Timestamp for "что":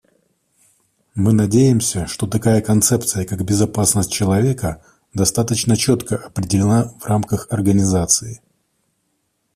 2.07-2.25